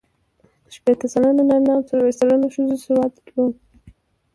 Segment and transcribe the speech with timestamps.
[0.75, 3.55] شپېته سلنه نارینه او څلوېښت سلنه ښځو سواد درلود.